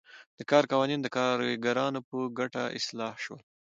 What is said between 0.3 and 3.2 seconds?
د کار قوانین د کارګرانو په ګټه اصلاح